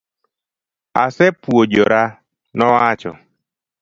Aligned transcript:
Asepuojora, 1.03 2.01
nowacho. 2.57 3.11